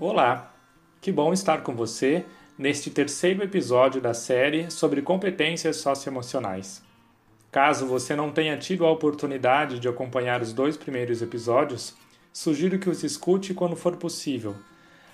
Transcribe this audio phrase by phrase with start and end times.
[0.00, 0.54] Olá,
[1.00, 2.24] que bom estar com você
[2.56, 6.80] neste terceiro episódio da série sobre competências socioemocionais.
[7.50, 11.96] Caso você não tenha tido a oportunidade de acompanhar os dois primeiros episódios,
[12.32, 14.54] sugiro que os escute quando for possível,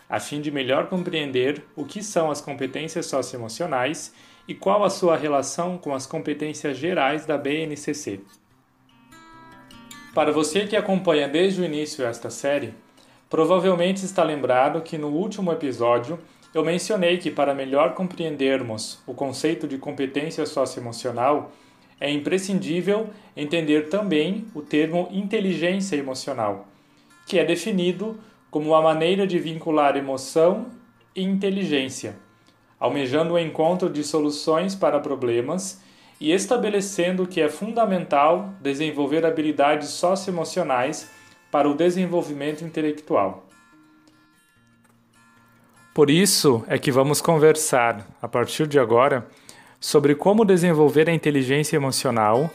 [0.07, 4.13] a fim de melhor compreender o que são as competências socioemocionais
[4.47, 8.21] e qual a sua relação com as competências gerais da BNCC.
[10.15, 12.75] Para você que acompanha desde o início esta série,
[13.35, 16.21] provavelmente está lembrado que no último episódio
[16.55, 21.51] eu mencionei que para melhor compreendermos o conceito de competência socioemocional,
[21.99, 26.69] é imprescindível entender também o termo inteligência emocional,
[27.27, 28.21] que é definido
[28.53, 30.67] como a maneira de vincular emoção
[31.13, 32.15] e inteligência,
[32.79, 35.83] almejando o encontro de soluções para problemas
[36.21, 41.11] e estabelecendo que é fundamental desenvolver habilidades socioemocionais
[41.55, 43.47] para o desenvolvimento intelectual.
[45.95, 49.29] Por isso é que vamos conversar, a partir de agora,
[49.79, 52.51] sobre como desenvolver a inteligência emocional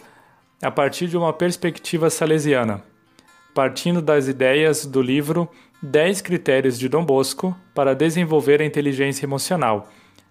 [0.61, 2.83] a partir de uma perspectiva salesiana,
[3.55, 5.47] partindo das ideias do livro
[5.81, 9.87] 10 Critérios de Dom Bosco para desenvolver a inteligência emocional,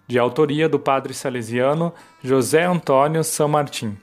[0.07, 1.91] de autoria do padre salesiano
[2.23, 3.97] José Antônio São Martim.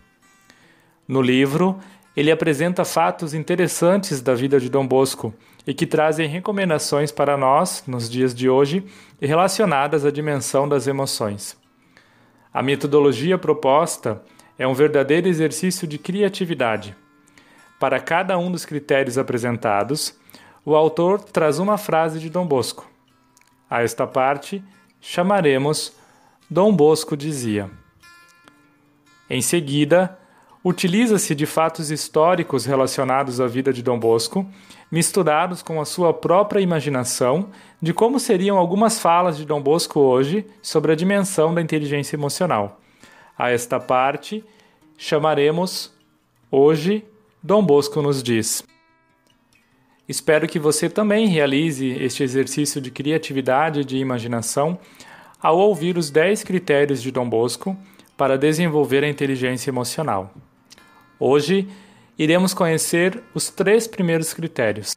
[1.06, 1.78] No livro,
[2.16, 5.34] ele apresenta fatos interessantes da vida de Dom Bosco
[5.66, 8.86] e que trazem recomendações para nós nos dias de hoje
[9.20, 11.56] relacionadas à dimensão das emoções.
[12.54, 14.22] A metodologia proposta
[14.58, 16.96] é um verdadeiro exercício de criatividade.
[17.78, 20.18] Para cada um dos critérios apresentados,
[20.64, 22.90] o autor traz uma frase de Dom Bosco.
[23.68, 24.64] A esta parte
[25.02, 25.92] chamaremos
[26.48, 27.70] Dom Bosco dizia.
[29.28, 30.18] Em seguida,
[30.68, 34.44] utiliza-se de fatos históricos relacionados à vida de Dom Bosco,
[34.90, 37.50] misturados com a sua própria imaginação
[37.80, 42.80] de como seriam algumas falas de Dom Bosco hoje sobre a dimensão da inteligência emocional.
[43.38, 44.44] A esta parte
[44.98, 45.94] chamaremos
[46.50, 47.04] Hoje
[47.40, 48.64] Dom Bosco nos diz.
[50.08, 54.76] Espero que você também realize este exercício de criatividade e de imaginação
[55.40, 57.76] ao ouvir os 10 critérios de Dom Bosco
[58.16, 60.34] para desenvolver a inteligência emocional.
[61.18, 61.66] Hoje
[62.18, 64.94] iremos conhecer os três primeiros critérios.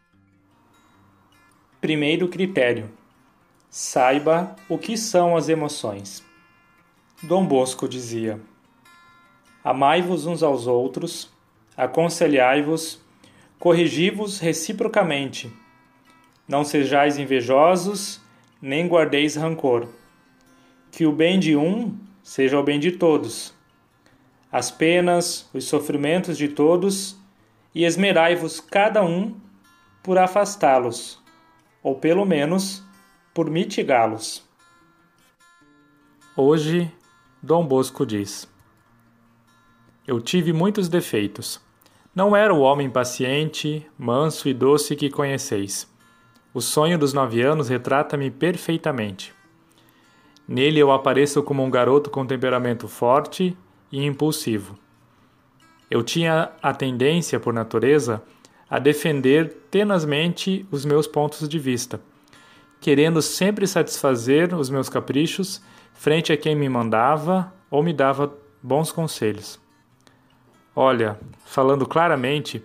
[1.79, 2.89] Primeiro critério:
[3.69, 6.21] saiba o que são as emoções.
[7.23, 8.37] Dom Bosco dizia:
[9.63, 11.31] Amai-vos uns aos outros,
[11.77, 12.99] aconselhai-vos,
[13.57, 15.49] corrigi-vos reciprocamente.
[16.45, 18.19] Não sejais invejosos,
[18.61, 19.87] nem guardeis rancor.
[20.91, 23.57] Que o bem de um seja o bem de todos
[24.51, 27.17] as penas, os sofrimentos de todos,
[27.73, 29.35] e esmerai-vos cada um
[30.01, 31.21] por afastá-los,
[31.83, 32.83] ou pelo menos
[33.33, 34.43] por mitigá-los.
[36.35, 36.91] Hoje,
[37.41, 38.49] Dom Bosco diz:
[40.07, 41.61] Eu tive muitos defeitos.
[42.15, 45.87] Não era o homem paciente, manso e doce que conheceis.
[46.53, 49.31] O sonho dos nove anos retrata-me perfeitamente.
[50.47, 53.55] Nele eu apareço como um garoto com temperamento forte
[53.91, 54.77] e impulsivo.
[55.89, 58.21] Eu tinha a tendência, por natureza,
[58.69, 61.99] a defender tenazmente os meus pontos de vista,
[62.79, 65.61] querendo sempre satisfazer os meus caprichos
[65.93, 69.59] frente a quem me mandava ou me dava bons conselhos.
[70.75, 72.63] Olha, falando claramente,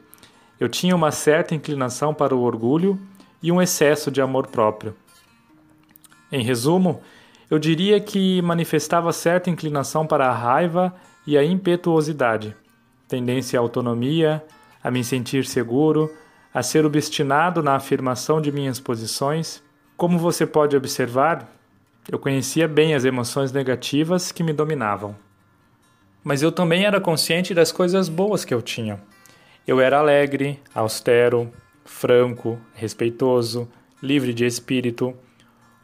[0.61, 3.01] eu tinha uma certa inclinação para o orgulho
[3.43, 4.95] e um excesso de amor próprio.
[6.31, 7.01] Em resumo,
[7.51, 10.95] eu diria que manifestava certa inclinação para a raiva
[11.27, 12.57] e a impetuosidade,
[13.09, 14.45] tendência à autonomia,
[14.83, 16.13] a me sentir seguro,
[16.53, 19.63] a ser obstinado na afirmação de minhas posições.
[19.97, 21.49] Como você pode observar,
[22.11, 25.17] eu conhecia bem as emoções negativas que me dominavam.
[26.23, 29.01] Mas eu também era consciente das coisas boas que eu tinha.
[29.67, 31.51] Eu era alegre, austero,
[31.85, 33.69] franco, respeitoso,
[34.03, 35.15] livre de espírito,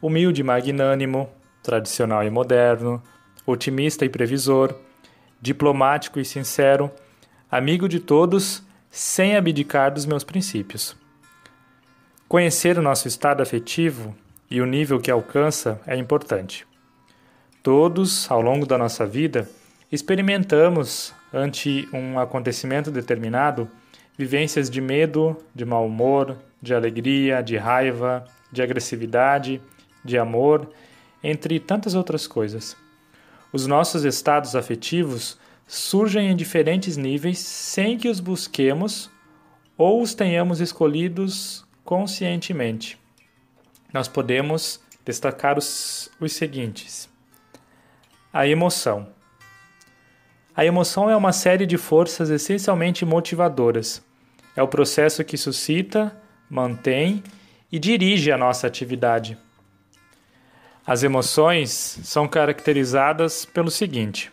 [0.01, 1.29] humilde e magnânimo,
[1.63, 3.01] tradicional e moderno,
[3.45, 4.75] otimista e previsor
[5.41, 6.91] diplomático e sincero,
[7.49, 10.95] amigo de todos, sem abdicar dos meus princípios.
[12.27, 14.15] Conhecer o nosso estado afetivo
[14.49, 16.65] e o nível que alcança é importante.
[17.63, 19.49] Todos, ao longo da nossa vida,
[19.91, 23.69] experimentamos, ante um acontecimento determinado,
[24.17, 29.61] vivências de medo, de mau humor, de alegria, de raiva, de agressividade,
[30.03, 30.69] de amor,
[31.23, 32.75] entre tantas outras coisas.
[33.53, 35.37] Os nossos estados afetivos
[35.67, 39.09] surgem em diferentes níveis sem que os busquemos
[39.77, 42.97] ou os tenhamos escolhidos conscientemente.
[43.93, 47.09] nós podemos destacar os, os seguintes:
[48.31, 49.07] a emoção.
[50.55, 54.01] A emoção é uma série de forças essencialmente motivadoras.
[54.55, 56.15] É o processo que suscita,
[56.49, 57.23] mantém
[57.71, 59.37] e dirige a nossa atividade.
[60.85, 64.31] As emoções são caracterizadas pelo seguinte: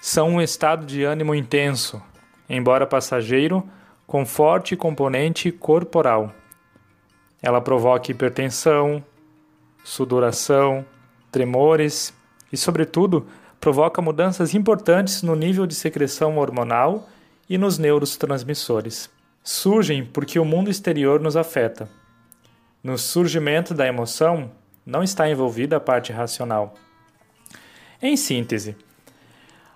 [0.00, 2.00] são um estado de ânimo intenso,
[2.48, 3.68] embora passageiro,
[4.06, 6.32] com forte componente corporal.
[7.42, 9.04] Ela provoca hipertensão,
[9.84, 10.84] sudoração,
[11.30, 12.14] tremores
[12.50, 13.26] e, sobretudo,
[13.60, 17.06] provoca mudanças importantes no nível de secreção hormonal
[17.48, 19.10] e nos neurotransmissores.
[19.44, 21.88] Surgem porque o mundo exterior nos afeta.
[22.82, 24.50] No surgimento da emoção
[24.88, 26.72] não está envolvida a parte racional.
[28.00, 28.74] Em síntese,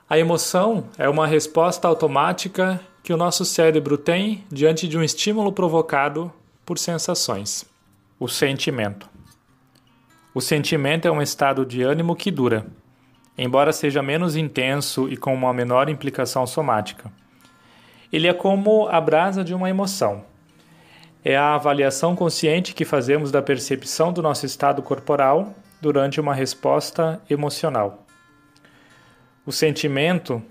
[0.08, 5.52] a emoção é uma resposta automática que o nosso cérebro tem diante de um estímulo
[5.52, 6.32] provocado
[6.64, 7.66] por sensações.
[8.18, 9.06] O sentimento.
[10.34, 12.66] O sentimento é um estado de ânimo que dura,
[13.36, 17.12] embora seja menos intenso e com uma menor implicação somática.
[18.10, 20.24] Ele é como a brasa de uma emoção.
[21.24, 27.20] É a avaliação consciente que fazemos da percepção do nosso estado corporal durante uma resposta
[27.30, 28.04] emocional.
[29.46, 30.42] O sentimento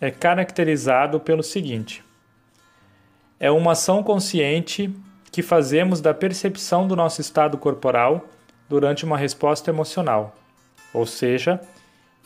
[0.00, 2.02] é caracterizado pelo seguinte:
[3.38, 4.94] é uma ação consciente
[5.30, 8.26] que fazemos da percepção do nosso estado corporal
[8.68, 10.34] durante uma resposta emocional,
[10.92, 11.60] ou seja,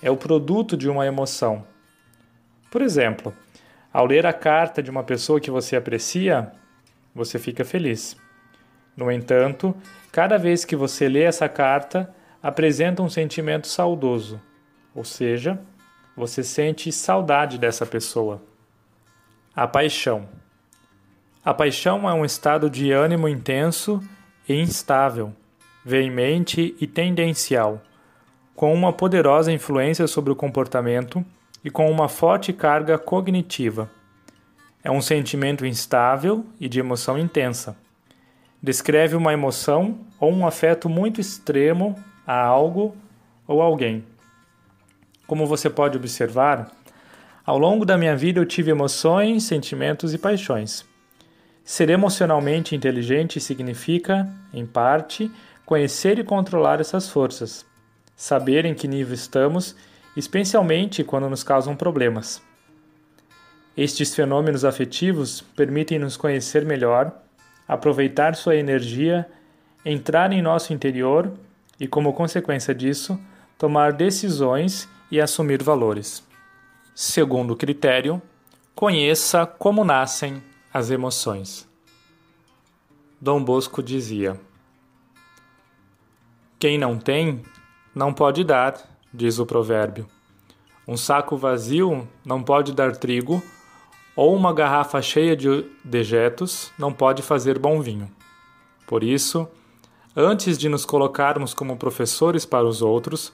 [0.01, 1.65] é o produto de uma emoção.
[2.71, 3.35] Por exemplo,
[3.93, 6.53] ao ler a carta de uma pessoa que você aprecia,
[7.15, 8.17] você fica feliz.
[8.97, 9.75] No entanto,
[10.11, 14.41] cada vez que você lê essa carta, apresenta um sentimento saudoso,
[14.95, 15.61] ou seja,
[16.17, 18.43] você sente saudade dessa pessoa.
[19.55, 20.29] A paixão.
[21.45, 24.01] A paixão é um estado de ânimo intenso
[24.49, 25.33] e instável,
[25.85, 27.83] veemente e tendencial,
[28.55, 31.25] com uma poderosa influência sobre o comportamento
[31.65, 33.91] e com uma forte carga cognitiva.
[34.85, 37.75] É um sentimento instável e de emoção intensa.
[38.63, 42.95] Descreve uma emoção ou um afeto muito extremo a algo
[43.47, 44.05] ou alguém.
[45.27, 46.71] Como você pode observar,
[47.47, 50.85] ao longo da minha vida eu tive emoções, sentimentos e paixões.
[51.65, 55.31] Ser emocionalmente inteligente significa, em parte,
[55.65, 57.65] conhecer e controlar essas forças,
[58.15, 59.75] saber em que nível estamos,
[60.15, 62.43] especialmente quando nos causam problemas.
[63.77, 67.13] Estes fenômenos afetivos permitem nos conhecer melhor,
[67.67, 69.29] aproveitar sua energia,
[69.85, 71.33] entrar em nosso interior
[71.81, 73.19] e, como consequência disso,
[73.59, 76.23] tomar decisões e assumir valores.
[76.95, 78.23] Segundo critério,
[78.77, 80.41] conheça como nascem
[80.73, 81.69] as emoções.
[83.21, 84.41] Dom Bosco dizia:
[86.61, 87.43] Quem não tem,
[87.93, 88.77] não pode dar,
[89.13, 90.07] diz o provérbio.
[90.87, 93.43] Um saco vazio não pode dar trigo
[94.17, 98.11] ou uma garrafa cheia de dejetos não pode fazer bom vinho.
[98.87, 99.49] Por isso,
[100.15, 103.33] antes de nos colocarmos como professores para os outros,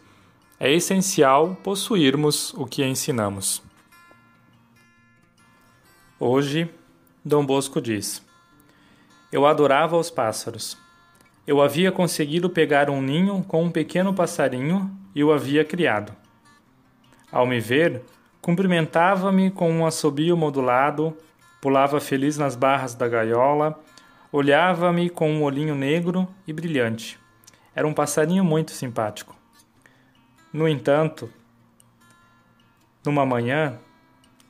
[0.58, 3.62] é essencial possuirmos o que ensinamos.
[6.18, 6.68] Hoje,
[7.24, 8.24] Dom Bosco diz:
[9.32, 10.76] Eu adorava os pássaros.
[11.46, 16.14] Eu havia conseguido pegar um ninho com um pequeno passarinho e o havia criado.
[17.32, 18.02] Ao me ver,
[18.40, 21.16] Cumprimentava-me com um assobio modulado,
[21.60, 23.78] pulava feliz nas barras da gaiola,
[24.32, 27.18] olhava-me com um olhinho negro e brilhante.
[27.74, 29.36] Era um passarinho muito simpático.
[30.52, 31.30] No entanto,
[33.04, 33.78] numa manhã,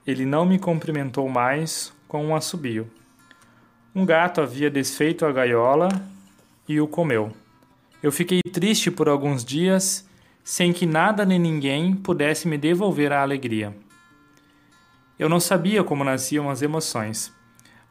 [0.06, 2.90] ele não me cumprimentou mais com um assobio.
[3.94, 5.88] Um gato havia desfeito a gaiola
[6.68, 7.32] e o comeu.
[8.02, 10.09] Eu fiquei triste por alguns dias
[10.50, 13.73] sem que nada nem ninguém pudesse me devolver a alegria.
[15.16, 17.33] Eu não sabia como nasciam as emoções,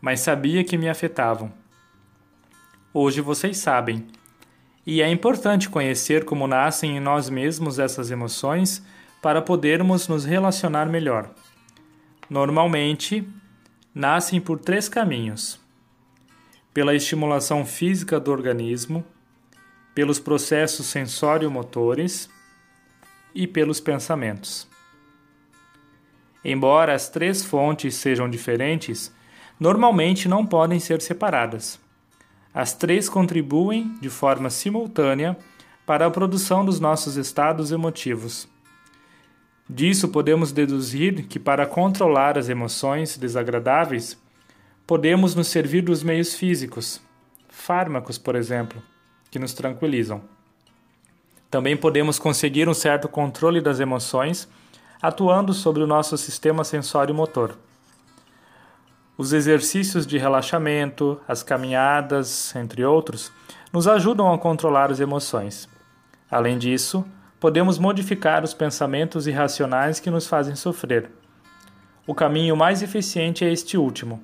[0.02, 1.54] mas sabia que me afetavam.
[2.94, 4.06] Hoje vocês sabem,
[4.86, 8.86] e é importante conhecer como nascem em nós mesmos essas emoções
[9.22, 11.32] para podermos nos relacionar melhor.
[12.30, 13.26] Normalmente,
[13.96, 15.58] nascem por três caminhos:
[16.74, 19.06] pela estimulação física do organismo,
[19.96, 22.30] pelos processos sensório-motores
[23.34, 24.68] e pelos pensamentos.
[26.44, 29.14] Embora as três fontes sejam diferentes,
[29.60, 31.80] normalmente não podem ser separadas.
[32.54, 35.38] As três contribuem de forma simultânea
[35.86, 38.48] para a produção dos nossos estados emotivos.
[39.70, 44.18] Disso podemos deduzir que, para controlar as emoções desagradáveis,
[44.88, 47.00] podemos nos servir dos meios físicos,
[47.48, 48.82] fármacos, por exemplo,
[49.30, 50.24] que nos tranquilizam.
[51.50, 54.48] Também podemos conseguir um certo controle das emoções
[55.02, 57.56] atuando sobre o nosso sistema sensório-motor.
[59.18, 63.32] Os exercícios de relaxamento, as caminhadas, entre outros,
[63.72, 65.68] nos ajudam a controlar as emoções.
[66.30, 67.06] Além disso,
[67.40, 71.10] podemos modificar os pensamentos irracionais que nos fazem sofrer.
[72.06, 74.22] O caminho mais eficiente é este último.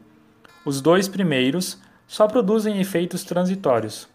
[0.65, 4.08] Os dois primeiros só produzem efeitos transitórios.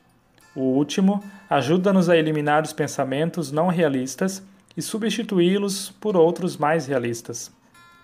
[0.55, 4.43] O último ajuda-nos a eliminar os pensamentos não realistas
[4.77, 7.53] e substituí-los por outros mais realistas.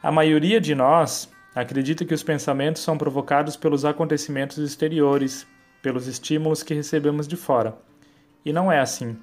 [0.03, 5.47] A maioria de nós acredita que os pensamentos são provocados pelos acontecimentos exteriores,
[5.83, 7.77] pelos estímulos que recebemos de fora.
[8.45, 9.17] E não é assim.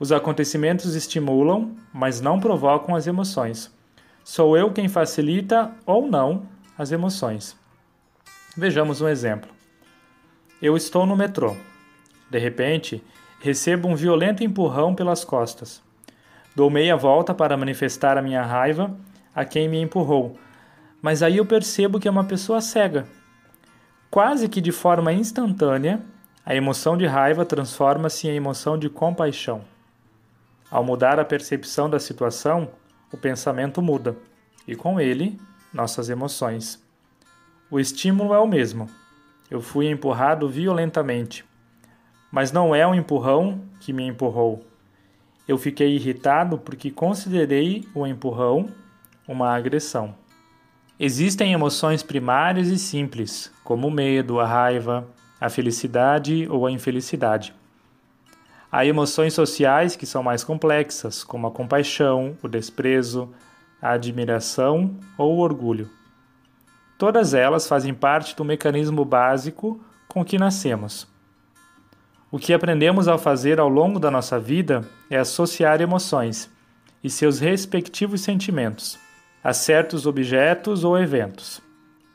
[0.00, 3.72] Os acontecimentos estimulam, mas não provocam as emoções.
[4.24, 6.42] Sou eu quem facilita ou não
[6.76, 7.56] as emoções.
[8.56, 9.50] Vejamos um exemplo.
[10.60, 11.56] Eu estou no metrô.
[12.32, 13.04] De repente,
[13.40, 15.82] recebo um violento empurrão pelas costas.
[16.56, 18.96] Dou meia volta para manifestar a minha raiva
[19.34, 20.38] a quem me empurrou,
[21.02, 23.06] mas aí eu percebo que é uma pessoa cega.
[24.10, 26.00] Quase que de forma instantânea,
[26.42, 29.62] a emoção de raiva transforma-se em emoção de compaixão.
[30.70, 32.70] Ao mudar a percepção da situação,
[33.12, 34.16] o pensamento muda,
[34.66, 35.38] e com ele,
[35.70, 36.82] nossas emoções.
[37.70, 38.88] O estímulo é o mesmo.
[39.50, 41.44] Eu fui empurrado violentamente,
[42.32, 44.64] mas não é o empurrão que me empurrou
[45.46, 48.68] eu fiquei irritado porque considerei o empurrão
[49.26, 50.14] uma agressão.
[50.98, 55.06] Existem emoções primárias e simples, como o medo, a raiva,
[55.40, 57.54] a felicidade ou a infelicidade.
[58.70, 63.28] Há emoções sociais que são mais complexas, como a compaixão, o desprezo,
[63.80, 65.90] a admiração ou o orgulho.
[66.96, 71.11] Todas elas fazem parte do mecanismo básico com que nascemos.
[72.32, 76.50] O que aprendemos ao fazer ao longo da nossa vida é associar emoções
[77.04, 78.98] e seus respectivos sentimentos
[79.44, 81.60] a certos objetos ou eventos.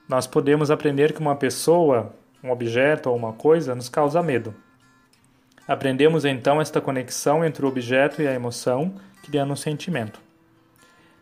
[0.10, 4.56] Nós podemos aprender que uma pessoa, um objeto ou uma coisa nos causa medo.
[5.68, 10.20] Aprendemos então esta conexão entre o objeto e a emoção, criando um sentimento.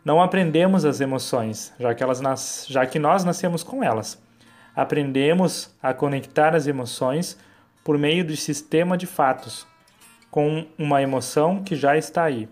[0.05, 2.65] Não aprendemos as emoções, já que, elas nas...
[2.69, 4.17] já que nós nascemos com elas.
[4.73, 7.37] Aprendemos a conectar as emoções
[7.85, 9.67] por meio do sistema de fatos,
[10.31, 12.49] com uma emoção que já está aí.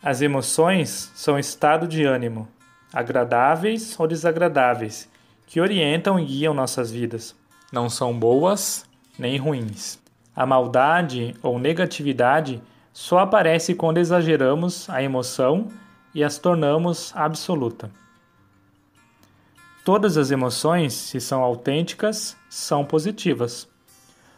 [0.00, 2.48] As emoções são estado de ânimo,
[2.92, 5.10] agradáveis ou desagradáveis,
[5.44, 7.34] que orientam e guiam nossas vidas.
[7.72, 8.86] Não são boas
[9.18, 9.98] nem ruins.
[10.36, 15.66] A maldade ou negatividade só aparece quando exageramos a emoção
[16.14, 17.90] e as tornamos absoluta.
[19.84, 23.73] Todas as emoções, se são autênticas, são positivas.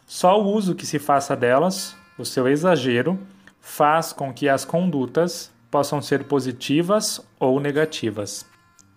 [0.07, 3.19] Só o uso que se faça delas, o seu exagero,
[3.59, 8.45] faz com que as condutas possam ser positivas ou negativas.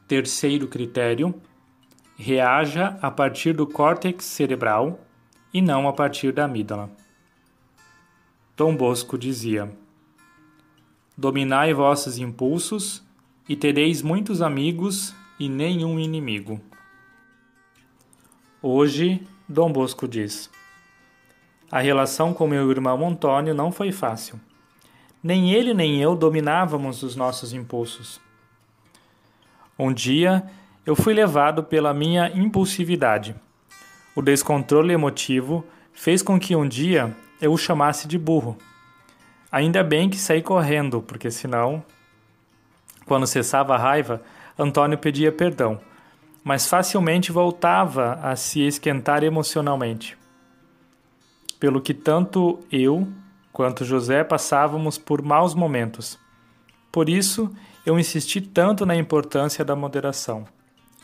[0.06, 1.34] Terceiro critério:
[2.16, 5.00] reaja a partir do córtex cerebral
[5.52, 6.88] e não a partir da amígdala.
[8.56, 9.68] Dom Bosco dizia:
[11.18, 13.02] Dominai vossos impulsos
[13.48, 16.60] e tereis muitos amigos e nenhum inimigo.
[18.62, 20.48] Hoje, Dom Bosco diz:
[21.70, 24.40] a relação com meu irmão Antônio não foi fácil.
[25.22, 28.20] Nem ele nem eu dominávamos os nossos impulsos.
[29.78, 30.42] Um dia
[30.84, 33.36] eu fui levado pela minha impulsividade.
[34.16, 38.58] O descontrole emotivo fez com que um dia eu o chamasse de burro.
[39.52, 41.84] Ainda bem que saí correndo, porque senão,
[43.06, 44.22] quando cessava a raiva,
[44.58, 45.80] Antônio pedia perdão,
[46.42, 50.19] mas facilmente voltava a se esquentar emocionalmente
[51.60, 53.06] pelo que tanto eu
[53.52, 56.18] quanto José passávamos por maus momentos.
[56.90, 60.46] Por isso, eu insisti tanto na importância da moderação.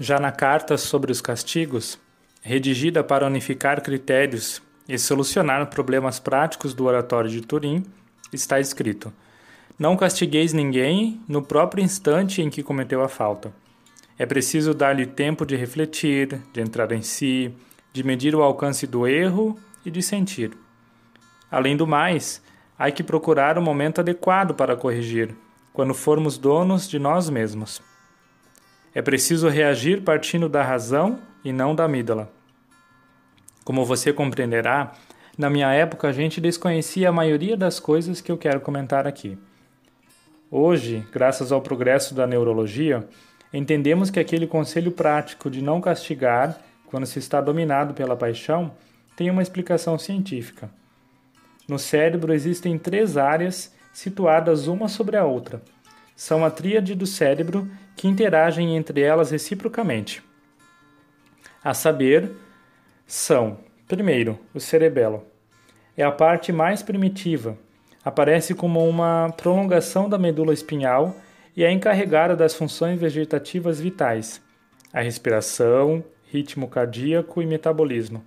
[0.00, 1.98] Já na carta sobre os castigos,
[2.40, 7.84] redigida para unificar critérios e solucionar problemas práticos do Oratório de Turim,
[8.32, 9.12] está escrito:
[9.78, 13.52] Não castigueis ninguém no próprio instante em que cometeu a falta.
[14.18, 17.52] É preciso dar-lhe tempo de refletir, de entrar em si,
[17.92, 20.50] de medir o alcance do erro e de sentir.
[21.50, 22.42] Além do mais,
[22.76, 25.34] há que procurar o momento adequado para corrigir,
[25.72, 27.80] quando formos donos de nós mesmos.
[28.94, 32.30] É preciso reagir partindo da razão e não da amígdala.
[33.64, 34.92] Como você compreenderá,
[35.38, 39.38] na minha época a gente desconhecia a maioria das coisas que eu quero comentar aqui.
[40.50, 43.06] Hoje, graças ao progresso da neurologia,
[43.52, 48.72] entendemos que aquele conselho prático de não castigar quando se está dominado pela paixão
[49.16, 50.70] tem uma explicação científica.
[51.66, 55.62] No cérebro existem três áreas situadas uma sobre a outra.
[56.14, 60.22] São a tríade do cérebro que interagem entre elas reciprocamente.
[61.64, 62.30] A saber,
[63.06, 63.58] são,
[63.88, 65.26] primeiro, o cerebelo.
[65.96, 67.58] É a parte mais primitiva.
[68.04, 71.16] Aparece como uma prolongação da medula espinhal
[71.56, 74.40] e é encarregada das funções vegetativas vitais:
[74.92, 78.22] a respiração, ritmo cardíaco e metabolismo.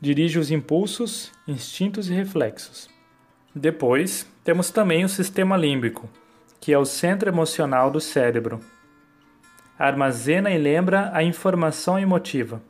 [0.00, 2.88] Dirige os impulsos, instintos e reflexos.
[3.52, 6.08] Depois, temos também o sistema límbico,
[6.60, 8.60] que é o centro emocional do cérebro.
[9.76, 12.62] Armazena e lembra a informação emotiva.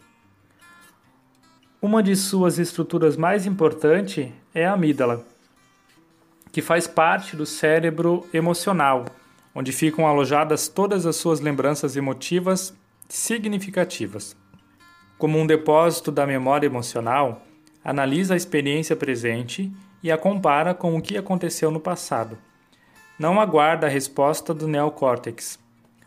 [1.83, 5.25] Uma de suas estruturas mais importantes é a amígdala,
[6.51, 9.05] que faz parte do cérebro emocional,
[9.55, 12.75] onde ficam alojadas todas as suas lembranças emotivas
[13.07, 14.35] significativas.
[15.19, 17.43] Como um depósito da memória emocional,
[17.85, 22.39] analisa a experiência presente e a compara com o que aconteceu no passado.
[23.19, 25.59] Não aguarda a resposta do neocórtex.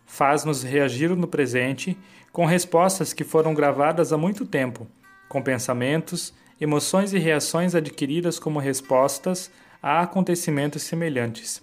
[0.06, 1.98] Faz-nos reagir no presente
[2.32, 4.88] com respostas que foram gravadas há muito tempo,
[5.28, 9.52] com pensamentos, emoções e reações adquiridas como respostas
[9.84, 11.62] a acontecimentos semelhantes.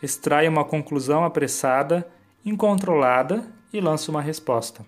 [0.00, 2.06] Extrai uma conclusão apressada,
[2.46, 4.86] incontrolada e lança uma resposta.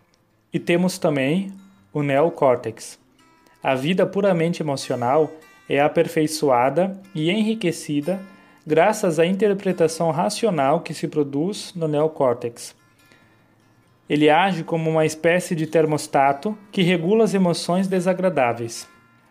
[0.52, 1.52] E temos também
[1.92, 2.98] o neocórtex.
[3.62, 5.30] A vida puramente emocional
[5.68, 8.20] é aperfeiçoada e enriquecida
[8.66, 12.74] graças à interpretação racional que se produz no neocórtex.
[14.08, 18.88] Ele age como uma espécie de termostato que regula as emoções desagradáveis.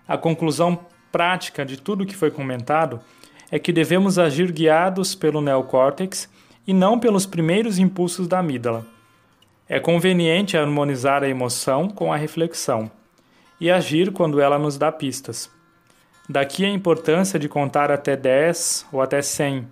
[0.08, 0.80] A conclusão
[1.12, 3.00] prática de tudo o que foi comentado
[3.52, 6.30] é que devemos agir guiados pelo neocórtex
[6.66, 8.86] e não pelos primeiros impulsos da amígdala.
[9.72, 12.90] É conveniente harmonizar a emoção com a reflexão
[13.62, 15.48] e agir quando ela nos dá pistas.
[16.28, 19.68] Daqui a importância de contar até 10 ou até 100.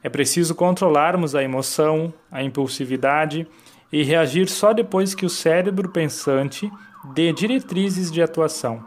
[0.00, 3.48] É preciso controlarmos a emoção, a impulsividade
[3.92, 6.70] e reagir só depois que o cérebro pensante
[7.12, 8.84] dê diretrizes de atuação.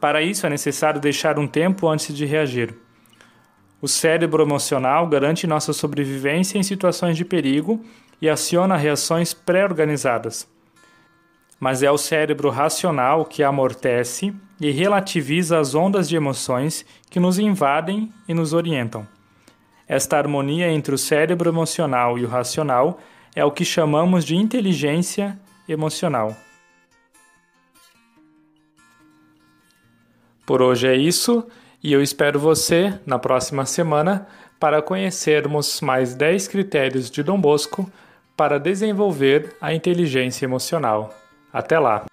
[0.00, 2.74] Para isso é necessário deixar um tempo antes de reagir.
[3.80, 7.80] O cérebro emocional garante nossa sobrevivência em situações de perigo
[8.20, 10.48] e aciona reações pré-organizadas
[11.60, 17.38] mas é o cérebro racional que amortece e relativiza as ondas de emoções que nos
[17.38, 19.06] invadem e nos orientam.
[19.86, 23.00] Esta harmonia entre o cérebro emocional e o racional
[23.34, 26.36] é o que chamamos de inteligência emocional.
[30.46, 31.46] Por hoje é isso
[31.82, 34.26] e eu espero você na próxima semana
[34.58, 37.90] para conhecermos mais 10 critérios de Dom Bosco
[38.38, 41.12] para desenvolver a inteligência emocional.
[41.52, 42.06] Até lá!